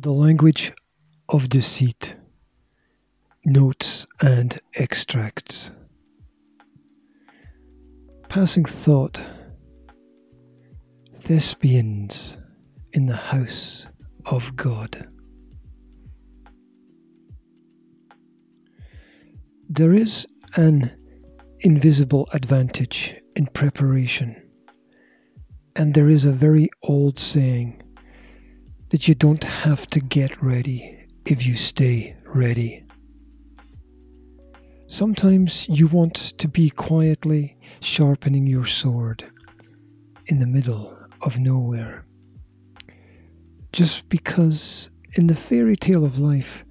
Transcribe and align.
The 0.00 0.12
language 0.12 0.70
of 1.28 1.48
deceit. 1.48 2.14
Notes 3.44 4.06
and 4.22 4.60
extracts. 4.76 5.72
Passing 8.28 8.64
thought. 8.64 9.20
Thespians 11.16 12.38
in 12.92 13.06
the 13.06 13.16
house 13.16 13.88
of 14.30 14.54
God. 14.54 15.08
There 19.68 19.94
is 19.94 20.28
an 20.54 20.92
invisible 21.58 22.28
advantage 22.34 23.16
in 23.34 23.46
preparation, 23.46 24.40
and 25.74 25.92
there 25.92 26.08
is 26.08 26.24
a 26.24 26.30
very 26.30 26.68
old 26.84 27.18
saying 27.18 27.82
that 28.90 29.06
you 29.06 29.14
don't 29.14 29.44
have 29.44 29.86
to 29.88 30.00
get 30.00 30.42
ready 30.42 31.06
if 31.24 31.46
you 31.46 31.54
stay 31.54 32.16
ready. 32.24 32.84
Sometimes 34.86 35.68
you 35.68 35.86
want 35.86 36.14
to 36.38 36.48
be 36.48 36.70
quietly 36.70 37.58
sharpening 37.80 38.46
your 38.46 38.64
sword 38.64 39.24
in 40.26 40.40
the 40.40 40.46
middle 40.46 40.96
of 41.22 41.38
nowhere. 41.38 42.06
Just 43.72 44.08
because 44.08 44.88
in 45.16 45.26
the 45.26 45.34
fairy 45.34 45.76
tale 45.76 46.04
of 46.04 46.18
life, 46.18 46.64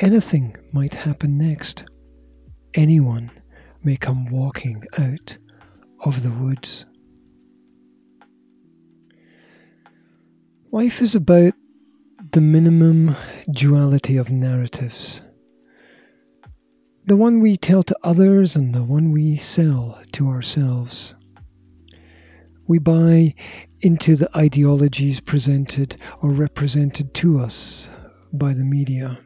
anything 0.00 0.56
might 0.72 0.94
happen 0.94 1.36
next. 1.36 1.84
Anyone 2.74 3.30
may 3.82 3.96
come 3.96 4.30
walking 4.30 4.84
out 4.98 5.36
of 6.04 6.22
the 6.22 6.30
woods. 6.30 6.86
Life 10.70 11.00
is 11.00 11.14
about 11.14 11.54
the 12.32 12.42
minimum 12.42 13.16
duality 13.50 14.18
of 14.18 14.30
narratives. 14.30 15.22
The 17.06 17.16
one 17.16 17.40
we 17.40 17.56
tell 17.56 17.82
to 17.84 17.96
others 18.02 18.54
and 18.54 18.74
the 18.74 18.84
one 18.84 19.10
we 19.10 19.38
sell 19.38 19.98
to 20.12 20.28
ourselves. 20.28 21.14
We 22.66 22.78
buy 22.78 23.34
into 23.80 24.14
the 24.14 24.28
ideologies 24.36 25.20
presented 25.20 25.96
or 26.20 26.32
represented 26.32 27.14
to 27.14 27.38
us 27.38 27.88
by 28.34 28.52
the 28.52 28.64
media. 28.64 29.18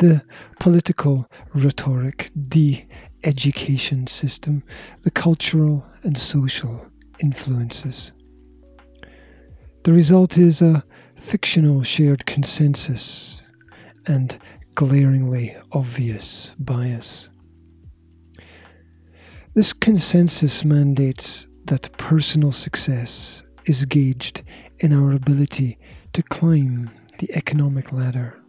The 0.00 0.24
political 0.58 1.30
rhetoric, 1.54 2.32
the 2.34 2.84
education 3.22 4.08
system, 4.08 4.64
the 5.02 5.12
cultural 5.12 5.86
and 6.02 6.18
social 6.18 6.88
influences. 7.20 8.10
The 9.84 9.92
result 9.92 10.38
is 10.38 10.62
a 10.62 10.84
fictional 11.16 11.82
shared 11.82 12.24
consensus 12.24 13.42
and 14.06 14.38
glaringly 14.76 15.56
obvious 15.72 16.52
bias. 16.58 17.28
This 19.54 19.72
consensus 19.72 20.64
mandates 20.64 21.48
that 21.64 21.90
personal 21.98 22.52
success 22.52 23.42
is 23.66 23.84
gauged 23.84 24.42
in 24.78 24.92
our 24.92 25.12
ability 25.12 25.78
to 26.12 26.22
climb 26.22 26.90
the 27.18 27.34
economic 27.34 27.92
ladder 27.92 28.40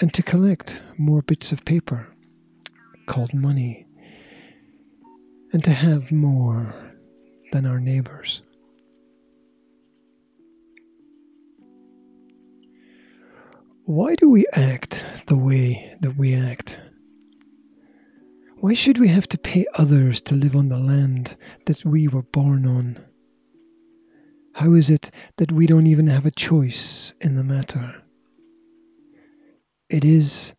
and 0.00 0.12
to 0.14 0.22
collect 0.22 0.80
more 0.96 1.20
bits 1.22 1.52
of 1.52 1.66
paper 1.66 2.14
called 3.06 3.34
money 3.34 3.86
and 5.52 5.62
to 5.64 5.70
have 5.70 6.10
more 6.10 6.74
than 7.52 7.66
our 7.66 7.78
neighbors. 7.78 8.42
Why 13.86 14.16
do 14.16 14.28
we 14.28 14.44
act 14.52 15.04
the 15.28 15.36
way 15.36 15.96
that 16.00 16.16
we 16.16 16.34
act? 16.34 16.76
Why 18.56 18.74
should 18.74 18.98
we 18.98 19.06
have 19.06 19.28
to 19.28 19.38
pay 19.38 19.64
others 19.78 20.20
to 20.22 20.34
live 20.34 20.56
on 20.56 20.66
the 20.66 20.78
land 20.78 21.36
that 21.66 21.84
we 21.84 22.08
were 22.08 22.24
born 22.24 22.66
on? 22.66 22.98
How 24.54 24.72
is 24.72 24.90
it 24.90 25.12
that 25.36 25.52
we 25.52 25.68
don't 25.68 25.86
even 25.86 26.08
have 26.08 26.26
a 26.26 26.32
choice 26.32 27.14
in 27.20 27.36
the 27.36 27.44
matter? 27.44 28.02
It 29.88 30.04
is 30.04 30.56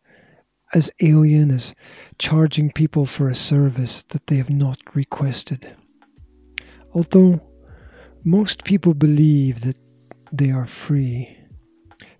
as 0.73 0.89
alien 1.01 1.51
as 1.51 1.75
charging 2.19 2.71
people 2.71 3.05
for 3.05 3.27
a 3.27 3.35
service 3.35 4.03
that 4.03 4.27
they 4.27 4.37
have 4.37 4.49
not 4.49 4.79
requested. 4.95 5.75
Although 6.93 7.41
most 8.23 8.63
people 8.63 8.93
believe 8.93 9.61
that 9.61 9.77
they 10.31 10.49
are 10.49 10.65
free, 10.65 11.36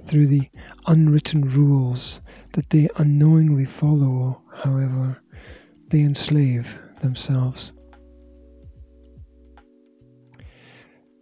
through 0.08 0.28
the 0.28 0.50
unwritten 0.88 1.42
rules 1.42 2.22
that 2.54 2.70
they 2.70 2.90
unknowingly 2.96 3.66
follow, 3.66 4.42
however, 4.64 5.22
they 5.90 6.02
enslave 6.02 6.80
themselves. 7.02 7.74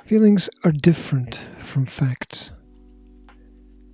Feelings 0.06 0.50
are 0.64 0.72
different 0.72 1.42
from 1.60 1.88
facts. 1.88 2.52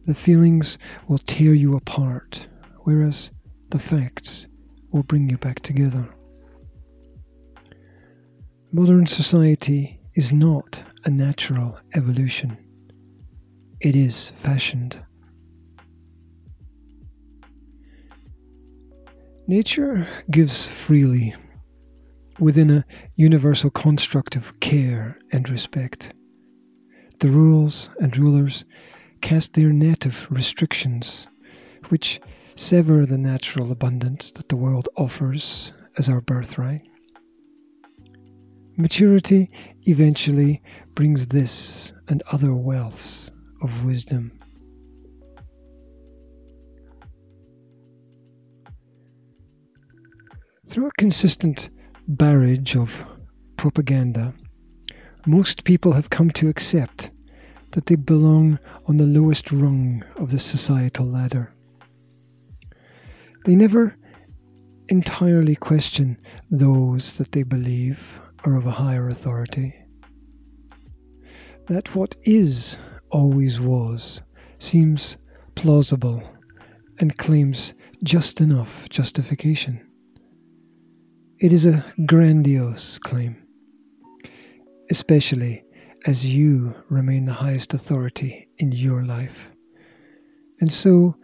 The 0.05 0.13
feelings 0.13 0.77
will 1.07 1.19
tear 1.19 1.53
you 1.53 1.77
apart, 1.77 2.49
whereas 2.79 3.31
the 3.69 3.79
facts 3.79 4.47
will 4.91 5.03
bring 5.03 5.29
you 5.29 5.37
back 5.37 5.61
together. 5.61 6.09
Modern 8.73 9.07
society 9.07 10.01
is 10.15 10.33
not 10.33 10.83
a 11.05 11.09
natural 11.09 11.79
evolution 11.95 12.57
it 13.81 13.95
is 13.95 14.29
fashioned. 14.35 14.99
Nature 19.47 20.07
gives 20.29 20.67
freely 20.67 21.33
within 22.39 22.69
a 22.69 22.85
universal 23.15 23.71
construct 23.71 24.35
of 24.35 24.59
care 24.59 25.17
and 25.31 25.49
respect. 25.49 26.13
The 27.19 27.27
rules 27.27 27.89
and 27.99 28.15
rulers 28.15 28.65
cast 29.21 29.53
their 29.53 29.73
net 29.73 30.05
of 30.05 30.31
restrictions, 30.31 31.27
which 31.89 32.21
sever 32.55 33.05
the 33.05 33.17
natural 33.17 33.71
abundance 33.71 34.31
that 34.31 34.49
the 34.49 34.55
world 34.55 34.89
offers 34.95 35.73
as 35.97 36.07
our 36.07 36.21
birthright. 36.21 36.87
Maturity 38.77 39.51
eventually 39.83 40.61
brings 40.95 41.27
this 41.27 41.93
and 42.07 42.23
other 42.31 42.49
wealths 42.49 43.30
of 43.61 43.85
wisdom. 43.85 44.31
Through 50.67 50.87
a 50.87 50.91
consistent 50.97 51.69
barrage 52.07 52.75
of 52.75 53.05
propaganda, 53.57 54.33
most 55.25 55.63
people 55.63 55.91
have 55.93 56.09
come 56.09 56.31
to 56.31 56.49
accept 56.49 57.11
that 57.71 57.85
they 57.85 57.95
belong 57.95 58.57
on 58.87 58.97
the 58.97 59.05
lowest 59.05 59.51
rung 59.51 60.03
of 60.15 60.31
the 60.31 60.39
societal 60.39 61.05
ladder. 61.05 61.53
They 63.45 63.55
never 63.55 63.97
entirely 64.89 65.55
question 65.55 66.17
those 66.49 67.17
that 67.17 67.31
they 67.31 67.43
believe 67.43 67.99
are 68.45 68.55
of 68.55 68.65
a 68.65 68.71
higher 68.71 69.07
authority. 69.07 69.73
That 71.67 71.95
what 71.95 72.15
is 72.23 72.77
always 73.11 73.59
was 73.59 74.21
seems 74.59 75.17
plausible 75.55 76.23
and 76.99 77.17
claims 77.17 77.73
just 78.03 78.41
enough 78.41 78.87
justification. 78.89 79.85
It 81.39 81.51
is 81.51 81.65
a 81.65 81.85
grandiose 82.05 82.99
claim, 82.99 83.35
especially 84.89 85.63
as 86.07 86.33
you 86.33 86.73
remain 86.89 87.25
the 87.25 87.33
highest 87.33 87.73
authority 87.73 88.47
in 88.57 88.71
your 88.71 89.03
life. 89.03 89.51
And 90.59 90.71
so 90.71 91.15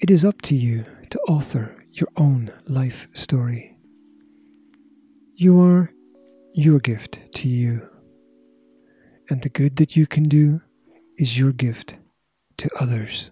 it 0.00 0.10
is 0.10 0.24
up 0.24 0.42
to 0.42 0.54
you 0.54 0.84
to 1.10 1.18
author 1.28 1.84
your 1.92 2.08
own 2.16 2.52
life 2.66 3.08
story. 3.14 3.76
You 5.34 5.60
are 5.60 5.92
your 6.52 6.78
gift 6.78 7.18
to 7.36 7.48
you, 7.48 7.88
and 9.30 9.42
the 9.42 9.48
good 9.48 9.76
that 9.76 9.96
you 9.96 10.06
can 10.06 10.28
do 10.28 10.60
is 11.16 11.38
your 11.38 11.52
gift 11.52 11.96
to 12.58 12.68
others. 12.80 13.30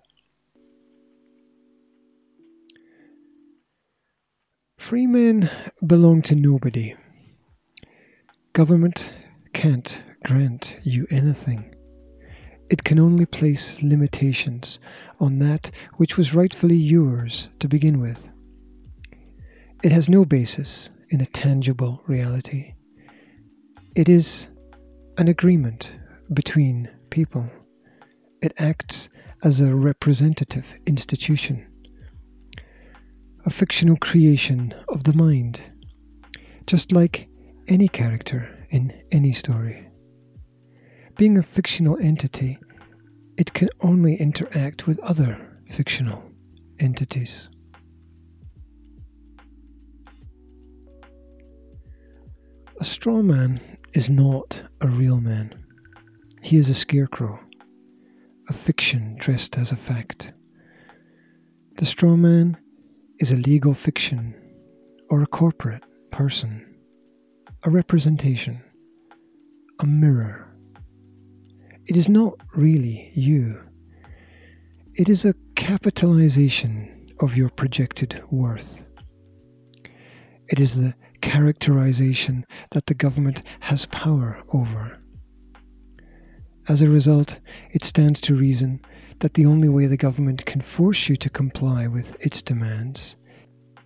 Free 4.79 5.07
men 5.07 5.49
belong 5.87 6.23
to 6.23 6.35
nobody. 6.35 6.95
Government 8.53 9.15
can't 9.53 10.03
grant 10.25 10.77
you 10.83 11.07
anything. 11.11 11.75
It 12.69 12.85
can 12.85 12.99
only 12.99 13.27
place 13.27 13.83
limitations 13.83 14.81
on 15.21 15.39
that 15.39 15.71
which 15.97 16.17
was 16.17 16.35
rightfully 16.35 16.77
yours 16.77 17.49
to 17.61 17.69
begin 17.69 18.01
with. 18.01 18.29
It 19.83 19.93
has 19.93 20.09
no 20.09 20.25
basis 20.25 20.91
in 21.11 21.21
a 21.21 21.27
tangible 21.27 22.03
reality. 22.07 22.75
It 23.95 24.09
is 24.09 24.49
an 25.19 25.29
agreement 25.29 25.95
between 26.33 26.89
people. 27.11 27.47
It 28.43 28.53
acts 28.59 29.09
as 29.45 29.61
a 29.61 29.73
representative 29.75 30.67
institution, 30.85 31.65
a 33.47 33.51
fictional 33.51 33.97
creation 33.97 34.75
of 34.89 35.05
the 35.05 35.13
mind, 35.13 35.63
just 36.67 36.91
like 36.91 37.29
any 37.69 37.87
character 37.87 38.67
in 38.71 38.93
any 39.13 39.33
story. 39.33 39.89
Being 41.17 41.39
a 41.39 41.43
fictional 41.45 41.97
entity, 42.01 42.59
it 43.39 43.53
can 43.53 43.69
only 43.81 44.17
interact 44.17 44.89
with 44.89 44.99
other 45.01 45.61
fictional 45.71 46.23
entities. 46.81 47.49
A 52.81 52.85
straw 52.85 53.23
man 53.23 53.61
is 53.93 54.11
not 54.11 54.63
a 54.81 54.89
real 54.89 55.21
man. 55.21 55.55
He 56.41 56.57
is 56.57 56.69
a 56.69 56.75
scarecrow, 56.75 57.39
a 58.49 58.53
fiction 58.53 59.17
dressed 59.19 59.57
as 59.57 59.73
a 59.73 59.77
fact. 59.77 60.33
The 61.77 61.87
straw 61.87 62.17
man 62.17 62.57
is 63.19 63.33
a 63.33 63.37
legal 63.37 63.75
fiction 63.75 64.35
or 65.11 65.23
a 65.23 65.27
corporate 65.27 65.85
person, 66.11 66.77
a 67.65 67.71
representation, 67.71 68.63
a 69.81 69.87
mirror. 69.87 70.55
It 71.87 71.97
is 71.97 72.09
not 72.09 72.35
really 72.55 73.11
you. 73.15 73.61
It 74.95 75.09
is 75.09 75.25
a 75.25 75.35
capitalization 75.57 77.09
of 77.21 77.37
your 77.37 77.51
projected 77.51 78.23
worth. 78.31 78.85
It 80.49 80.61
is 80.61 80.77
the 80.77 80.95
characterization 81.21 82.45
that 82.73 82.87
the 82.87 82.95
government 82.95 83.43
has 83.61 83.87
power 83.87 84.43
over. 84.53 85.02
As 86.69 86.81
a 86.81 86.91
result, 86.91 87.39
it 87.73 87.85
stands 87.85 88.21
to 88.23 88.35
reason 88.35 88.81
that 89.19 89.35
the 89.35 89.47
only 89.47 89.69
way 89.69 89.87
the 89.87 89.97
government 89.97 90.47
can 90.47 90.61
force 90.61 91.09
you 91.09 91.17
to 91.17 91.31
comply 91.31 91.87
with 91.87 92.17
its 92.25 92.41
demands, 92.43 93.17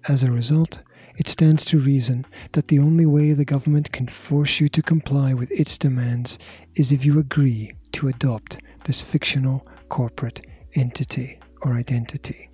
as 0.08 0.22
a 0.22 0.30
result, 0.30 0.80
it 1.18 1.26
stands 1.26 1.64
to 1.64 1.78
reason 1.78 2.26
that 2.52 2.68
the 2.68 2.78
only 2.78 3.06
way 3.06 3.32
the 3.32 3.44
government 3.44 3.90
can 3.90 4.06
force 4.06 4.60
you 4.60 4.68
to 4.68 4.82
comply 4.82 5.34
with 5.34 5.50
its 5.50 5.76
demands 5.78 6.38
is 6.74 6.92
if 6.92 7.04
you 7.04 7.18
agree 7.18 7.72
to 7.92 8.08
adopt 8.08 8.58
this 8.84 9.02
fictional 9.02 9.66
corporate 9.88 10.46
entity 10.74 11.40
or 11.62 11.74
identity, 11.74 12.50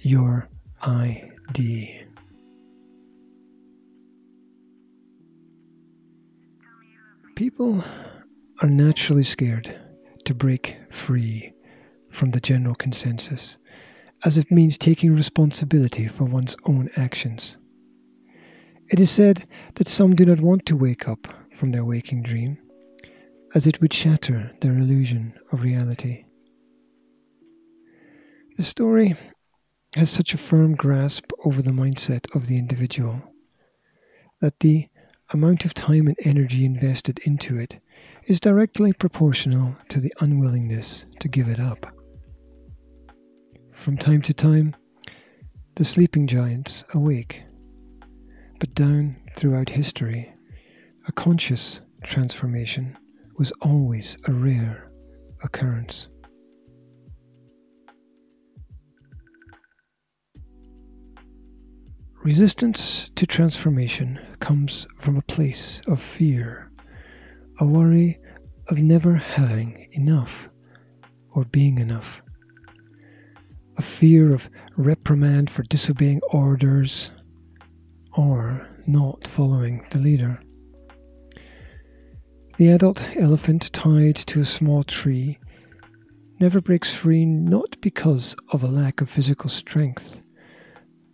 your 0.00 0.48
ID. 0.82 2.02
People 7.36 7.82
are 8.64 8.70
naturally 8.70 9.22
scared 9.22 9.78
to 10.24 10.34
break 10.34 10.78
free 10.90 11.52
from 12.08 12.30
the 12.30 12.40
general 12.40 12.74
consensus, 12.74 13.58
as 14.24 14.38
it 14.38 14.50
means 14.50 14.78
taking 14.78 15.14
responsibility 15.14 16.08
for 16.08 16.24
one's 16.24 16.56
own 16.64 16.88
actions. 16.96 17.58
It 18.90 18.98
is 18.98 19.10
said 19.10 19.46
that 19.74 19.86
some 19.86 20.16
do 20.16 20.24
not 20.24 20.40
want 20.40 20.64
to 20.64 20.78
wake 20.78 21.06
up 21.06 21.28
from 21.54 21.72
their 21.72 21.84
waking 21.84 22.22
dream, 22.22 22.56
as 23.54 23.66
it 23.66 23.82
would 23.82 23.92
shatter 23.92 24.52
their 24.62 24.72
illusion 24.72 25.34
of 25.52 25.62
reality. 25.62 26.24
The 28.56 28.62
story 28.62 29.14
has 29.94 30.08
such 30.08 30.32
a 30.32 30.38
firm 30.38 30.74
grasp 30.74 31.26
over 31.44 31.60
the 31.60 31.70
mindset 31.70 32.34
of 32.34 32.46
the 32.46 32.56
individual 32.56 33.22
that 34.40 34.60
the 34.60 34.88
amount 35.34 35.66
of 35.66 35.74
time 35.74 36.06
and 36.06 36.16
energy 36.24 36.64
invested 36.64 37.18
into 37.26 37.58
it 37.58 37.78
is 38.26 38.40
directly 38.40 38.92
proportional 38.92 39.76
to 39.88 40.00
the 40.00 40.12
unwillingness 40.20 41.04
to 41.20 41.28
give 41.28 41.48
it 41.48 41.60
up. 41.60 41.86
From 43.72 43.96
time 43.96 44.22
to 44.22 44.32
time, 44.32 44.74
the 45.76 45.84
sleeping 45.84 46.26
giants 46.26 46.84
awake, 46.94 47.42
but 48.60 48.74
down 48.74 49.16
throughout 49.36 49.68
history, 49.68 50.32
a 51.06 51.12
conscious 51.12 51.80
transformation 52.02 52.96
was 53.36 53.52
always 53.60 54.16
a 54.26 54.32
rare 54.32 54.90
occurrence. 55.42 56.08
Resistance 62.24 63.10
to 63.16 63.26
transformation 63.26 64.18
comes 64.40 64.86
from 64.96 65.18
a 65.18 65.22
place 65.22 65.82
of 65.86 66.00
fear, 66.00 66.63
a 67.60 67.66
worry 67.66 68.18
of 68.68 68.78
never 68.78 69.14
having 69.14 69.88
enough 69.92 70.48
or 71.32 71.44
being 71.44 71.78
enough, 71.78 72.22
a 73.76 73.82
fear 73.82 74.32
of 74.32 74.48
reprimand 74.76 75.50
for 75.50 75.62
disobeying 75.64 76.20
orders 76.32 77.10
or 78.16 78.68
not 78.86 79.26
following 79.26 79.84
the 79.90 79.98
leader. 79.98 80.40
The 82.56 82.68
adult 82.68 83.04
elephant 83.16 83.72
tied 83.72 84.16
to 84.16 84.40
a 84.40 84.44
small 84.44 84.84
tree 84.84 85.38
never 86.40 86.60
breaks 86.60 86.92
free 86.92 87.24
not 87.24 87.80
because 87.80 88.36
of 88.52 88.62
a 88.62 88.68
lack 88.68 89.00
of 89.00 89.10
physical 89.10 89.50
strength 89.50 90.22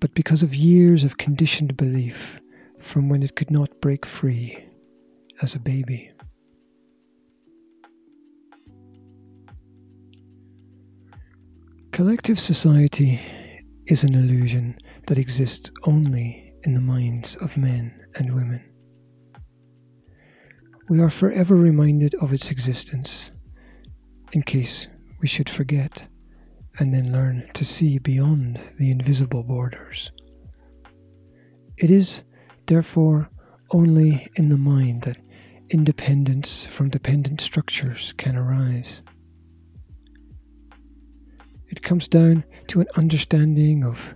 but 0.01 0.15
because 0.15 0.43
of 0.43 0.55
years 0.55 1.05
of 1.05 1.19
conditioned 1.19 1.77
belief 1.77 2.41
from 2.81 3.09
when 3.09 3.23
it 3.23 3.37
could 3.37 3.51
not 3.51 3.81
break 3.81 4.07
free 4.07 4.65
as 5.43 5.55
a 5.55 5.61
baby. 5.61 6.11
Collective 12.01 12.41
society 12.41 13.21
is 13.85 14.05
an 14.05 14.15
illusion 14.15 14.75
that 15.07 15.19
exists 15.19 15.71
only 15.85 16.55
in 16.63 16.73
the 16.73 16.81
minds 16.81 17.37
of 17.43 17.59
men 17.59 17.95
and 18.15 18.35
women. 18.35 18.65
We 20.89 20.99
are 21.03 21.11
forever 21.11 21.55
reminded 21.55 22.15
of 22.15 22.33
its 22.33 22.51
existence 22.51 23.33
in 24.33 24.41
case 24.45 24.89
we 25.21 25.29
should 25.29 25.51
forget 25.51 26.07
and 26.79 26.95
then 26.95 27.13
learn 27.13 27.51
to 27.53 27.67
see 27.67 27.99
beyond 27.99 28.59
the 28.79 28.91
invisible 28.91 29.45
borders. 29.45 30.11
It 31.77 31.91
is, 31.91 32.23
therefore, 32.67 33.29
only 33.73 34.27
in 34.37 34.49
the 34.49 34.57
mind 34.57 35.03
that 35.03 35.19
independence 35.69 36.65
from 36.65 36.89
dependent 36.89 37.43
structures 37.43 38.15
can 38.17 38.37
arise. 38.37 39.03
It 41.71 41.83
comes 41.83 42.09
down 42.09 42.45
to 42.69 42.81
an 42.81 42.89
understanding 42.97 43.85
of 43.85 44.15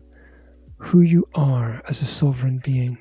who 0.76 1.00
you 1.00 1.24
are 1.34 1.80
as 1.88 2.02
a 2.02 2.06
sovereign 2.06 2.60
being, 2.64 2.98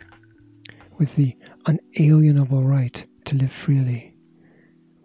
with 0.99 1.15
the 1.15 1.35
unalienable 1.65 2.63
right 2.63 3.03
to 3.25 3.35
live 3.35 3.51
freely, 3.51 4.13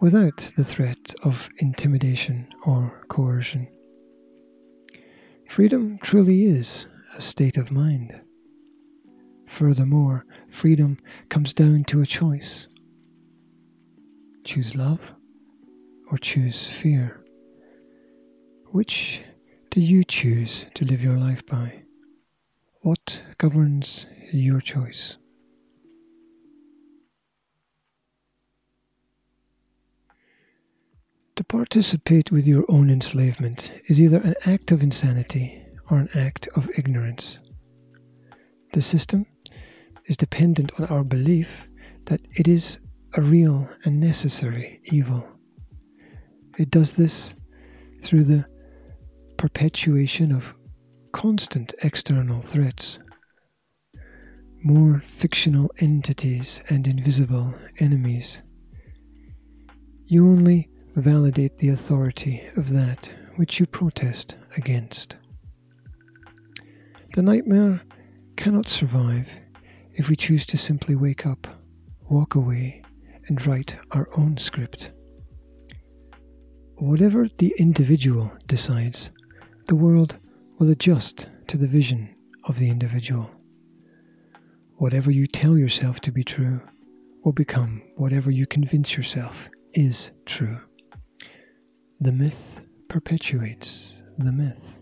without 0.00 0.52
the 0.54 0.64
threat 0.64 1.14
of 1.24 1.48
intimidation 1.58 2.46
or 2.66 3.04
coercion. 3.08 3.66
Freedom 5.48 5.98
truly 6.02 6.44
is 6.44 6.86
a 7.16 7.20
state 7.20 7.56
of 7.56 7.70
mind. 7.70 8.20
Furthermore, 9.46 10.26
freedom 10.50 10.98
comes 11.30 11.54
down 11.54 11.84
to 11.84 12.02
a 12.02 12.06
choice. 12.06 12.68
Choose 14.44 14.76
love 14.76 15.00
or 16.10 16.18
choose 16.18 16.66
fear. 16.66 17.24
Which 18.72 19.22
do 19.78 19.84
you 19.84 20.02
choose 20.02 20.66
to 20.74 20.84
live 20.84 21.00
your 21.00 21.16
life 21.16 21.46
by? 21.46 21.84
What 22.80 23.22
governs 23.38 24.06
your 24.32 24.60
choice? 24.60 25.18
To 31.36 31.44
participate 31.44 32.32
with 32.32 32.44
your 32.44 32.64
own 32.68 32.90
enslavement 32.90 33.70
is 33.84 34.00
either 34.00 34.18
an 34.18 34.34
act 34.46 34.72
of 34.72 34.82
insanity 34.82 35.64
or 35.92 35.98
an 35.98 36.08
act 36.12 36.48
of 36.56 36.68
ignorance. 36.76 37.38
The 38.72 38.82
system 38.82 39.26
is 40.06 40.16
dependent 40.16 40.72
on 40.80 40.86
our 40.86 41.04
belief 41.04 41.68
that 42.06 42.20
it 42.32 42.48
is 42.48 42.80
a 43.14 43.22
real 43.22 43.68
and 43.84 44.00
necessary 44.00 44.80
evil. 44.86 45.24
It 46.58 46.68
does 46.68 46.94
this 46.94 47.32
through 48.02 48.24
the 48.24 48.44
perpetuation 49.38 50.32
of 50.32 50.54
constant 51.12 51.74
external 51.82 52.40
threats, 52.42 52.98
more 54.62 55.02
fictional 55.08 55.70
entities 55.78 56.60
and 56.68 56.86
invisible 56.86 57.54
enemies. 57.78 58.42
You 60.06 60.28
only 60.28 60.68
validate 60.96 61.58
the 61.58 61.68
authority 61.70 62.42
of 62.56 62.70
that 62.72 63.10
which 63.36 63.60
you 63.60 63.66
protest 63.66 64.36
against. 64.56 65.16
The 67.14 67.22
nightmare 67.22 67.80
cannot 68.36 68.68
survive 68.68 69.30
if 69.94 70.08
we 70.08 70.16
choose 70.16 70.44
to 70.46 70.58
simply 70.58 70.96
wake 70.96 71.26
up, 71.26 71.46
walk 72.10 72.34
away, 72.34 72.82
and 73.28 73.44
write 73.46 73.76
our 73.92 74.08
own 74.16 74.36
script. 74.38 74.90
whatever 76.78 77.28
the 77.38 77.54
individual 77.58 78.32
decides, 78.46 79.10
the 79.68 79.76
world 79.76 80.16
will 80.58 80.70
adjust 80.70 81.28
to 81.46 81.58
the 81.58 81.68
vision 81.68 82.08
of 82.44 82.58
the 82.58 82.70
individual. 82.70 83.30
Whatever 84.76 85.10
you 85.10 85.26
tell 85.26 85.58
yourself 85.58 86.00
to 86.00 86.10
be 86.10 86.24
true 86.24 86.62
will 87.22 87.32
become 87.32 87.82
whatever 87.96 88.30
you 88.30 88.46
convince 88.46 88.96
yourself 88.96 89.50
is 89.74 90.10
true. 90.24 90.58
The 92.00 92.12
myth 92.12 92.62
perpetuates 92.88 94.02
the 94.16 94.32
myth. 94.32 94.80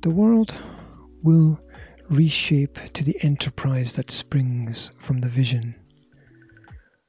The 0.00 0.10
world 0.10 0.54
will 1.22 1.60
reshape 2.08 2.78
to 2.94 3.04
the 3.04 3.22
enterprise 3.22 3.92
that 3.92 4.10
springs 4.10 4.92
from 4.98 5.20
the 5.20 5.28
vision. 5.28 5.74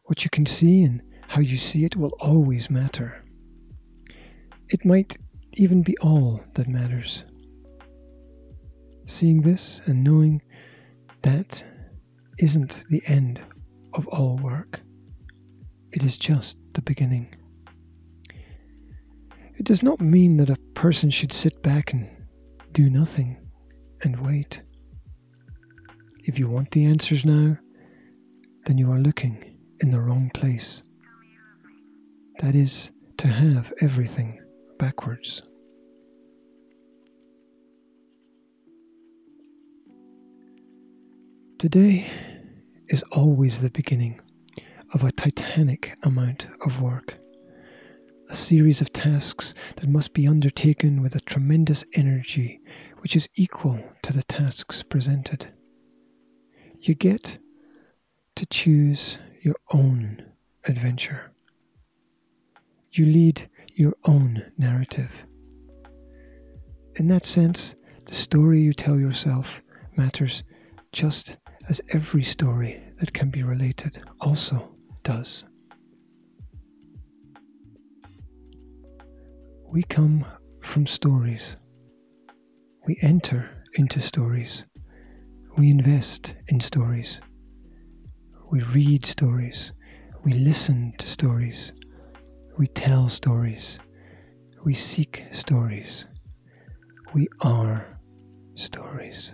What 0.03 0.25
you 0.25 0.29
can 0.29 0.45
see 0.45 0.83
and 0.83 1.01
how 1.29 1.39
you 1.39 1.57
see 1.57 1.85
it 1.85 1.95
will 1.95 2.13
always 2.19 2.69
matter. 2.69 3.24
It 4.69 4.83
might 4.83 5.17
even 5.53 5.83
be 5.83 5.97
all 5.99 6.43
that 6.55 6.67
matters. 6.67 7.23
Seeing 9.05 9.41
this 9.41 9.81
and 9.85 10.03
knowing 10.03 10.41
that 11.21 11.63
isn't 12.39 12.83
the 12.89 13.03
end 13.05 13.39
of 13.93 14.07
all 14.07 14.37
work, 14.37 14.81
it 15.91 16.03
is 16.03 16.17
just 16.17 16.57
the 16.73 16.81
beginning. 16.81 17.35
It 19.57 19.65
does 19.65 19.83
not 19.83 20.01
mean 20.01 20.37
that 20.37 20.49
a 20.49 20.57
person 20.73 21.09
should 21.11 21.31
sit 21.31 21.61
back 21.61 21.93
and 21.93 22.09
do 22.71 22.89
nothing 22.89 23.37
and 24.03 24.19
wait. 24.25 24.61
If 26.23 26.39
you 26.39 26.49
want 26.49 26.71
the 26.71 26.85
answers 26.85 27.23
now, 27.23 27.57
then 28.65 28.79
you 28.79 28.91
are 28.91 28.99
looking 28.99 29.57
in 29.79 29.91
the 29.91 30.01
wrong 30.01 30.31
place. 30.33 30.83
That 32.39 32.55
is 32.55 32.89
to 33.17 33.27
have 33.27 33.71
everything 33.79 34.41
backwards. 34.77 35.41
Today 41.57 42.07
is 42.89 43.03
always 43.11 43.59
the 43.59 43.69
beginning 43.71 44.19
of 44.93 45.03
a 45.03 45.11
titanic 45.11 45.97
amount 46.03 46.47
of 46.65 46.81
work, 46.81 47.15
a 48.29 48.35
series 48.35 48.81
of 48.81 48.93
tasks 48.93 49.53
that 49.77 49.89
must 49.89 50.13
be 50.13 50.27
undertaken 50.27 51.01
with 51.01 51.15
a 51.15 51.21
tremendous 51.21 51.83
energy 51.93 52.59
which 52.99 53.15
is 53.15 53.29
equal 53.35 53.79
to 54.03 54.13
the 54.13 54.23
tasks 54.23 54.83
presented. 54.83 55.47
You 56.79 56.93
get 56.93 57.37
to 58.35 58.45
choose 58.45 59.17
your 59.41 59.55
own 59.73 60.23
adventure. 60.65 61.31
You 62.91 63.05
lead 63.05 63.49
your 63.75 63.93
own 64.05 64.51
narrative. 64.57 65.11
In 66.95 67.07
that 67.09 67.25
sense, 67.25 67.75
the 68.05 68.15
story 68.15 68.61
you 68.61 68.73
tell 68.73 68.97
yourself 68.97 69.61
matters 69.97 70.43
just 70.93 71.35
as 71.69 71.81
every 71.89 72.23
story 72.23 72.81
that 72.99 73.13
can 73.13 73.29
be 73.29 73.43
related 73.43 74.01
also 74.21 74.75
does. 75.03 75.43
We 79.67 79.83
come 79.83 80.25
from 80.61 80.87
stories. 80.87 81.57
We 82.87 82.97
enter 83.01 83.49
into 83.73 83.99
stories. 83.99 84.65
We 85.57 85.69
invest 85.69 86.33
in 86.47 86.61
stories. 86.61 87.19
We 88.51 88.61
read 88.61 89.05
stories. 89.05 89.73
We 90.23 90.33
listen 90.33 90.93
to 90.97 91.07
stories. 91.07 91.73
We 92.57 92.67
tell 92.67 93.09
stories. 93.09 93.79
We 94.63 94.73
seek 94.73 95.23
stories. 95.31 96.05
We 97.13 97.27
are 97.41 97.99
stories. 98.55 99.33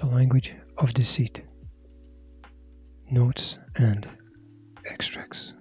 the 0.00 0.06
language 0.06 0.54
of 0.78 0.94
deceit, 0.94 1.42
notes 3.10 3.58
and 3.76 4.08
extracts. 4.86 5.52